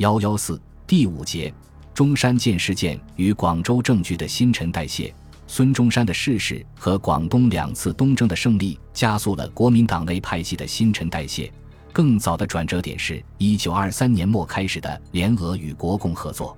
[0.00, 1.52] 幺幺四第五节，
[1.92, 5.14] 中山舰事件与广州政局的新陈代谢。
[5.46, 11.52] 孙中山的逝世和广东两次东征的胜利，加速了国民党内派系的新陈代谢。
[11.92, 16.56] 更早的转折点是一九二三年末开始的联俄与国共合作。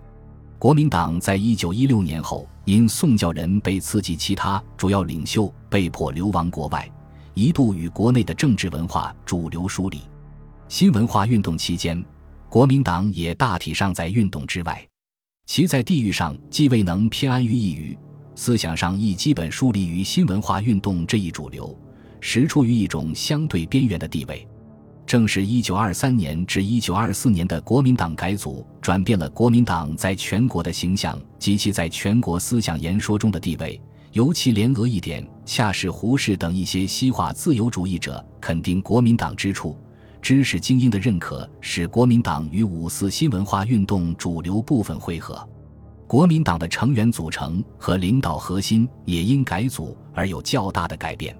[0.56, 6.88] 国民党在一九一六年后，因宋教仁被刺激，其他主要领袖被迫流亡国外，
[7.34, 10.00] 一度与国内的政治文化主流疏离。
[10.68, 12.00] 新文化运动期间。
[12.53, 14.87] 国民党也大体上在运动之外，
[15.47, 17.98] 其在地域上既未能偏安于一隅，
[18.34, 21.74] 思想上亦基本疏离于新文化运动这一主流，
[22.20, 24.46] 实处于一种相对边缘的地位。
[25.07, 33.80] 正是一九二三年至一九二四年的国民党改组，转变了国民党在全国的形象及其在全国思想言说中的地位。
[34.12, 39.74] 尤其联俄一点，恰是胡适等一些西化自由主义者肯定国民党之处。
[40.22, 45.46] 知识精英的认可，使国民党与五四新文化运动主流部分汇合。
[46.06, 51.37] 国民党的成员组成和领导核心也因改组而有较大的改变。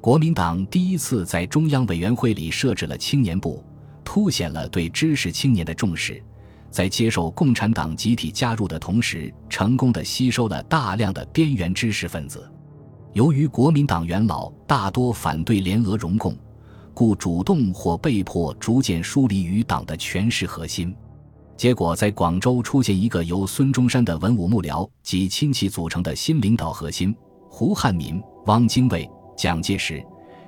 [0.00, 3.62] 国民党第一次在中央委员会里设置了青年部，
[4.02, 6.22] 凸显了对知识青年的重视。
[6.70, 12.50] 在接受共产党集体加入的同时，成功的吸收了大量的边缘知识分子。
[13.12, 16.34] 由于国民党元老大多反对联俄融共。
[16.94, 20.96] 故主动或被迫逐渐疏离于党的权势核心，
[21.56, 27.14] 结果在广州出现一个由孙中山的文武幕僚及亲戚组成的新领导核心：
[27.50, 30.02] 胡汉民、汪精卫、蒋介石、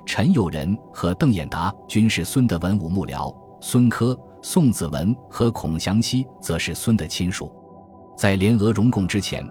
[0.05, 7.51] 陈友仁和邓演达均是孙的文武幕僚，孙科、宋子文和孔祥熙则是孙的亲属。
[8.17, 9.45] 在联俄融共之前，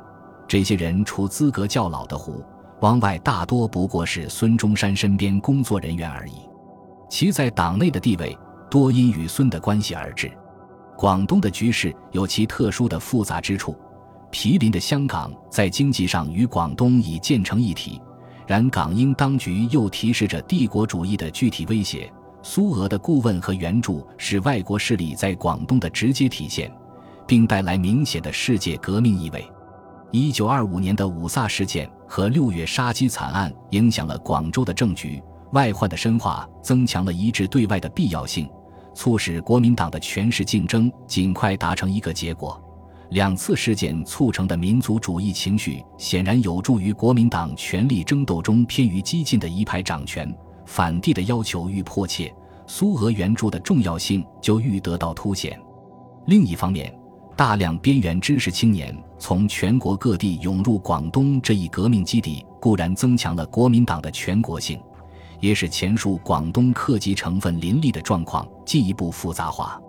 [0.49, 2.43] 这些人除资格较老的胡、
[2.81, 6.33] 汪外，大多不过是孙中山身边工作人员而已。
[7.17, 8.39] 其在党内的地位
[8.71, 10.31] 多因与孙的关系而致。
[10.99, 13.75] 广东的局势有其特殊的复杂之处，
[14.31, 18.03] 毗邻的香港在经济上与广东已建成一体，
[18.47, 22.13] 然港英当局又提示着帝国主义的具体威胁。
[22.43, 26.71] 苏俄的顾问和援助是外国势力在广东的直接体现，
[27.27, 29.43] 并带来明显的世界革命意味。
[30.11, 35.23] 一九二五年的五卅事件和六月杀鸡惨案影响了广州的政局。
[35.53, 38.49] 外患的深化增强了一致对外的必要性，
[38.95, 42.61] 促使国民党的权势竞争尽快达成一个结果。
[43.11, 50.37] 两次事件促成的民族主义情绪，显然有助于国民党权力争斗中偏于激进的一派掌权。
[50.65, 52.35] 反帝的要求愈迫切，
[52.67, 55.57] 苏俄援助的重要性就愈得到凸显。
[56.27, 56.93] 另一方面，
[57.37, 64.81] 大量边缘知识青年从全国各地涌入广东这一革命基地，固然增强了国民党的全国性。
[65.47, 69.81] 也使前述广东客籍成分林立的状况进一步复杂化。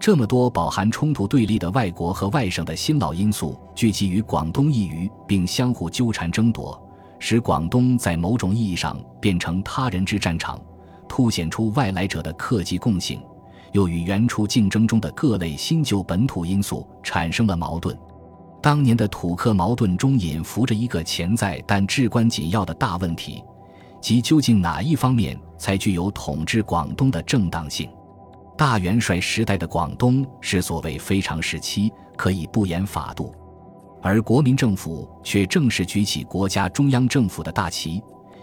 [0.00, 6.82] 这么多饱含冲突对立的外国和外省的新老因素聚集于广东一隅，并相互纠缠争夺，
[7.18, 10.58] 使广东在某种意义上变成他人之战场，
[11.06, 13.20] 凸显出外来者的客籍共性，
[13.72, 17.94] 又与原初竞争中的各类新旧本土因素产生了矛盾。
[18.62, 23.44] 当年的土客矛盾中隐伏着一个潜在但至关紧要的大问题。
[24.04, 27.88] 即究竟哪一方面才具有统治广东的正当性？
[28.54, 33.32] 大元帅时代的广东是所谓非常时期，可以不言法度；
[34.02, 38.02] 而国民政府却正是举起国家中央政府的大旗，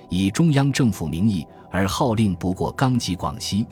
[0.10, 3.68] 以中央政府名义而号令不过纲纪广西，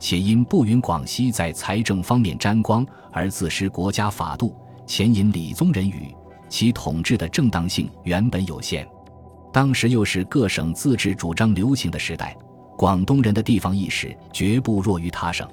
[0.00, 4.56] 且因不允广西在财政方面沾光而自失国家法度，
[4.86, 6.16] 前引李宗仁语，
[6.48, 8.88] 其统治的正当性原本有限。
[9.54, 12.36] 当时又是各省自治主张流行的时代，
[12.76, 15.48] 广东人的地方意识绝不弱于他省。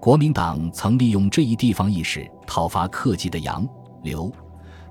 [0.00, 3.64] 国民党曾利用这一地方意识讨伐客籍的杨、
[4.02, 4.28] 刘，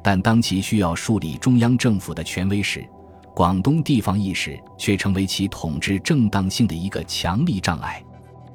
[0.01, 2.87] 但当其需要树立中央政府的权威时，
[3.35, 8.01] 广东地方意识却成为其统治正当性的一个强力障碍。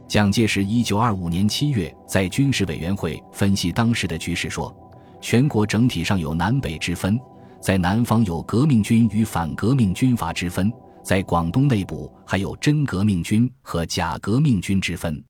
[0.08, 4.74] 蒋介石一九二五年七月在军事委员会分析当时的局势说
[5.20, 7.20] ：“全国整体上有南北之分。”
[7.62, 10.70] 在南方有革命军与反革命军阀之分，
[11.04, 15.22] 在广东内部还有真革命军和假革命军之分。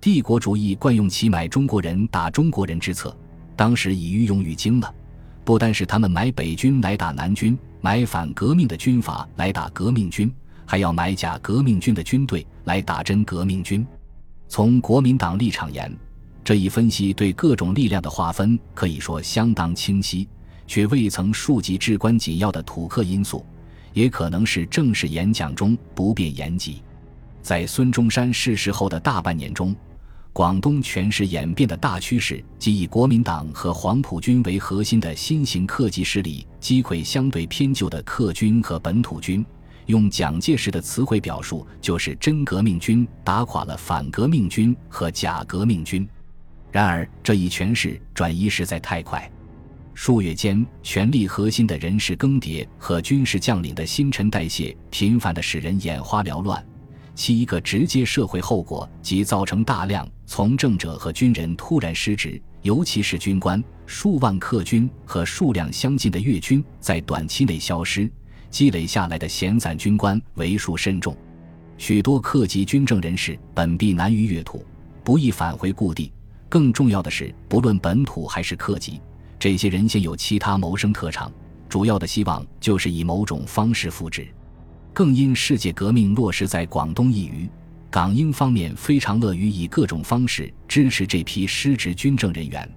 [0.00, 3.16] 帝国主义惯用其买中国人打中国人之策，
[3.54, 4.92] 当时已愈用于精了。
[5.44, 10.28] 不单是他们买北军来打南军，买反革命的军阀来打革命军，
[10.66, 13.86] 还要买假革命军的军队来打真革命军。
[14.48, 15.96] 从国民党立场言，
[16.42, 20.28] 这一分析对各种力量的划分可以说相当清晰。
[20.68, 23.44] 却未曾触及至关紧要的土客因素，
[23.92, 26.80] 也可能是正式演讲中不便言及。
[27.42, 29.74] 在孙中山逝世后的大半年中，
[30.32, 39.44] 广东权势演变的大趋势，即以国民党和黄埔军为核心的新型克级势力击溃相对偏旧的客军和本土军。
[39.86, 46.06] 用蒋介石的词汇表述，就是真革命军打垮了反革命军和假革命军。
[46.70, 49.28] 然而，这一权势转移实在太快，
[50.00, 56.64] 数月间，权力核心的人事更迭和军事将领的新陈代谢频繁的使人眼花缭乱。
[57.16, 68.08] 其一个直接社会后果，即造成大量从政者和军人突然失职，尤其是军官，数万客军和数量相近的粤军在短期内消失，
[68.50, 71.14] 积累下来的闲散军官为数甚众，
[71.76, 74.64] 许多客籍军政人士本必难于越土，
[75.02, 76.12] 不易返回故地。
[76.48, 79.00] 更重要的是，不论本土还是客籍，
[79.38, 81.30] 这些人现有其他谋生特长，
[81.68, 84.26] 主要的希望就是以某种方式复职。
[84.92, 87.48] 更因世界革命落实在广东一隅，
[87.88, 92.68] 港英方面非常乐于以各种方式支持这批失职军政人员，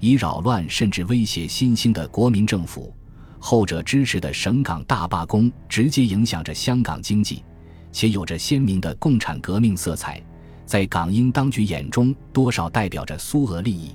[0.00, 2.94] 以扰乱甚至威胁新兴的国民政府。
[3.38, 7.44] 后者支持的省港大罢工，直接影响着香港经济，
[7.92, 10.20] 且有着鲜明的共产革命色彩，
[10.64, 13.94] 在港英当局眼中，多少代表着苏俄利益。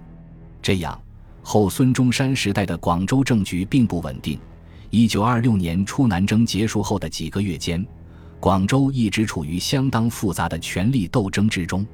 [0.62, 1.02] 这样，
[1.42, 4.40] 后孙中山时代的广州政局并不稳定。
[4.90, 7.86] 一九二六年初南征结束后的几个月间，
[8.40, 11.86] 广州一直处于相当复杂的权力斗争之中。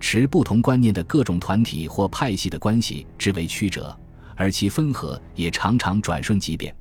[0.00, 3.96] 持不同观念的各种团体或派系的关系之为曲折，
[4.34, 6.74] 而其分合也常常转瞬即变。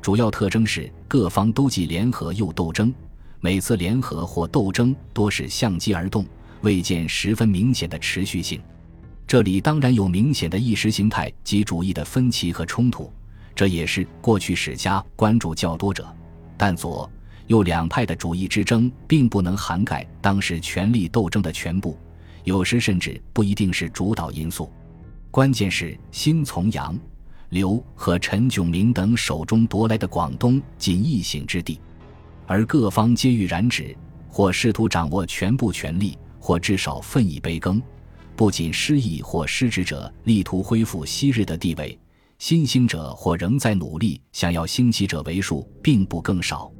[0.00, 2.94] 主要特征是各方都既联合又斗争，
[3.40, 6.24] 每次联合或斗争多是相机而动，
[6.60, 8.60] 未见十分明显的持续性。
[9.28, 13.12] 这里当然有明显的意识形态及主义的分歧和冲突。
[13.54, 16.08] 这也是过去史家关注较多者，
[16.56, 17.10] 但左
[17.46, 21.98] 右两派的主义之争并不能涵盖当时权力斗争的全部，
[22.44, 24.72] 有时甚至不一定是主导因素。
[25.30, 26.98] 关键是新从杨、
[27.50, 31.78] 刘和陈炯明等手中夺来的广东仅一省之地，
[32.46, 33.94] 而各方皆欲染指，
[34.26, 37.82] 或试图掌握全部权力，或至少分一杯羹。
[38.38, 41.98] 不仅失意或失职者力图恢复昔日的地位。
[42.38, 46.70] 新兴者或仍在努力想要兴起者为数并不更少。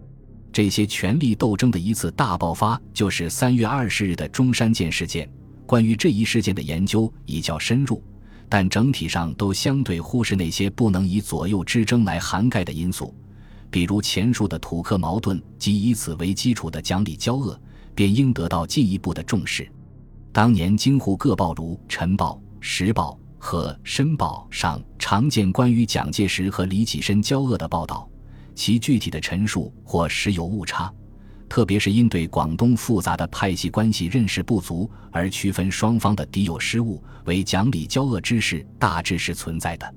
[0.52, 5.28] 这些权力斗争的一次大爆发，就是三月二十日的中山舰事件。
[5.66, 8.00] 关于这一事件的研究已较深入，
[8.49, 13.12] 但整体上都相对忽视那些不能以左右之争来涵盖的因素，
[13.69, 17.61] 比如前述的土客矛盾及以此为基础的讲理交恶，
[17.96, 19.69] 便应得到进一步的重视。
[20.38, 23.19] 当年京沪各报如《晨报》《时报》。
[23.40, 28.08] 和《申报》上常见关于蒋介石和李济深交恶的报道，
[28.55, 30.94] 其具体的陈述或时有误差，
[31.49, 39.93] 特别是因对广东复杂的派系关系认识不足而区分双方的敌友失误，为蒋李交恶之事大致是存在的。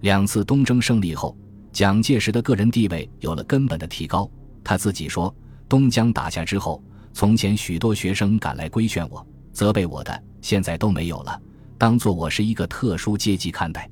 [0.00, 1.38] 两次东征胜利后，
[1.72, 4.28] 蒋介石的个人地位有了根本的提高。
[4.64, 5.32] 他自己说
[5.68, 9.24] ：“东江打下之后，从前许多学生赶来规劝我、
[9.56, 11.40] 责备我的，现在都没有了。”
[11.78, 13.88] 当做我是一个特殊阶级看待，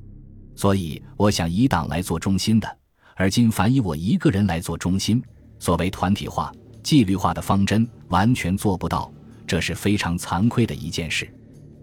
[0.55, 2.78] 所以我想以党来做中心的，
[3.14, 5.22] 而今凡以我一个人来做中心，
[5.58, 6.52] 作为团体化、
[6.82, 9.11] 纪律化的方针，完全做不到，
[9.46, 11.26] 这是非常惭愧的一件事。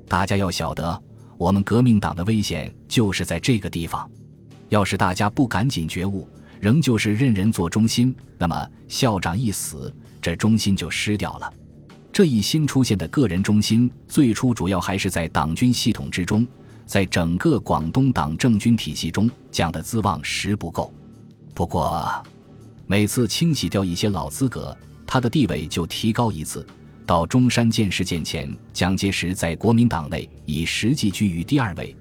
[0.07, 1.03] 大家要晓得，
[1.39, 4.07] 我们革命党的危险就是在这个地方。
[4.69, 6.29] 要是大家不赶紧觉悟，
[6.59, 9.91] 仍旧是任人做中心，那么校长一死，
[10.21, 11.51] 这中心就失掉了。
[12.13, 16.45] 这一新出现的个人中心，最初主要还是在党军系统之中，
[16.85, 20.93] 在整个广东党政军体系中，讲的资望实不够。
[21.53, 22.11] 不过，
[22.85, 24.77] 每次清洗掉一些老资格，
[25.07, 26.65] 他的地位就提高一次。
[27.05, 31.95] 到中山舰事件前，蒋介石在国民党内以实际居于第二位，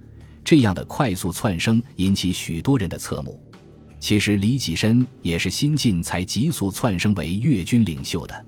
[0.45, 3.41] 这样的快速窜升引起许多人的侧目。
[4.01, 8.47] 其实，李济深也是新晋才急速窜升为粤军领袖的。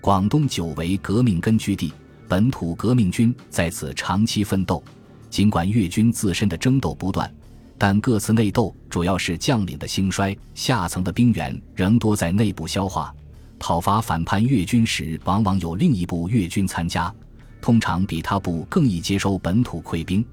[0.00, 1.92] 广东久为革命根据地，
[2.28, 4.82] 本土革命军在此长期奋斗。
[5.28, 7.30] 尽管粤军自身的争斗不断，
[7.76, 13.12] 但各次内斗主要是将领的兴衰，下层的兵员仍多在内部消化。
[13.58, 17.12] 讨伐反叛粤军时，往往有另一部粤军参加，
[17.60, 20.24] 通常比他部更易接收本土溃兵。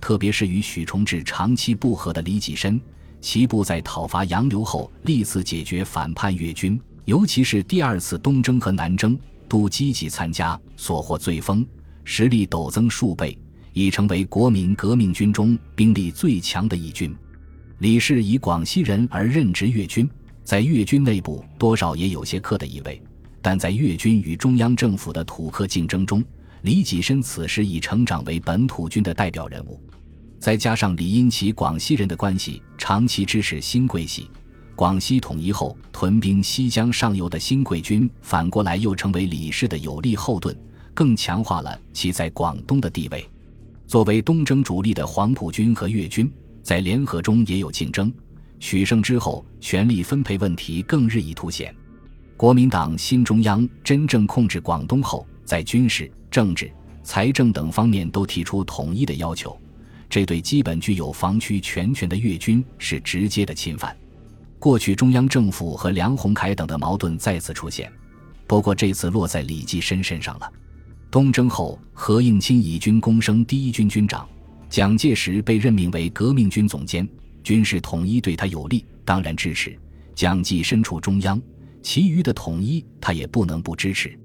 [0.00, 2.78] 特别是与许崇智长期不和的李济深，
[3.20, 6.78] 其部在讨伐杨刘后，历次解决反叛粤军。
[7.04, 9.18] 尤其是第二次东征和南征，
[9.48, 11.66] 都积极参加，所获最丰，
[12.04, 13.36] 实力陡增数倍，
[13.72, 17.14] 已成为国民革命军中兵力最强的一军。
[17.78, 20.08] 李氏以广西人而任职粤军，
[20.44, 23.02] 在粤军内部多少也有些客的意味，
[23.40, 26.24] 但在粤军与中央政府的土客竞争中，
[26.62, 29.80] 李济深此时已成长为本土军的代表人物，
[30.38, 34.30] 再加上李因其广西人的关系，长期支持新桂系。
[34.82, 40.58] 广西统一后，屯兵西江上游的新桂军反过来又成为李氏的有力后盾，
[40.92, 43.24] 更强化了其在广东的地位。
[43.86, 46.28] 作为东征主力的黄埔军和粤军
[46.64, 48.12] 在联合中也有竞争，
[48.58, 51.72] 取胜之后，权力分配问题更日益凸显。
[52.36, 56.68] 国民党新中央真正控制广东后，在军事、政治、
[57.04, 59.56] 财政等方面都提出统一的要求，
[60.10, 63.96] 这对基本具有防区全权的粤军是直接的侵犯。
[64.62, 67.92] 过去中央政府和梁鸿楷等的矛盾再次出现，
[68.46, 70.48] 不过这次落在李济深身上了。
[71.10, 74.24] 东征后，何应钦以军功升第一军军长，
[74.70, 77.08] 蒋介石被任命为革命军总监，
[77.42, 79.76] 军事统一对他有利，当然支持。
[80.14, 81.42] 蒋济身处中央，
[81.82, 84.16] 其余的统一他也不能不支持。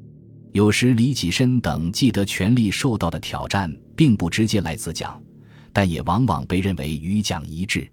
[0.51, 5.19] 有时李济深等既得权力受到的挑战，并不直接来自蒋，
[5.73, 7.89] 但也往往被认为与蒋一致。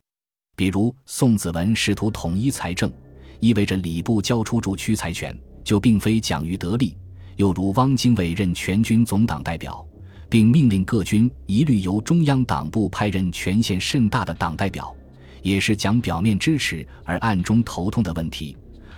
[0.56, 2.92] 比如宋子文试图统一财政，
[3.40, 6.96] 意味着礼部交出驻区财权，就并非蒋于得利；
[7.36, 9.84] 又如汪精卫任全军总党代表，
[10.28, 14.94] 并命令各军一律由中央党部派任权限甚大的党代表，
[15.42, 18.56] 也是蒋表面支持而暗中头痛的问题。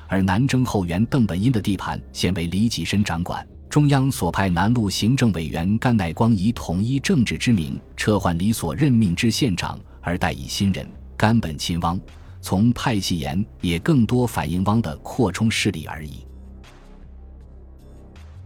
[0.08, 10.86] 而南征后援邓本殷的地盘现为李济深掌管，中央所派南路行政委员甘乃光以统一政治之名撤换李所任命之县长，而代以新人。
[11.16, 11.98] 甘本亲汪，
[12.40, 16.26] 从派系言也更多反映汪的扩充势力而已。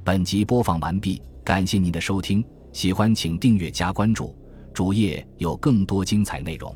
[0.05, 4.35] 本集播放完毕，感谢您的收听，喜欢请订阅加关注，
[4.73, 6.75] 主页有更多精彩内容。